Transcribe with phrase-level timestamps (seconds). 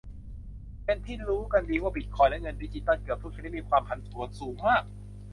[0.85, 4.83] เป็นที่รู้กันดีว่าบิตคอยน์และเงินดิจิทัลเกือบทุกชนิดมีความผันผวนสูงมาก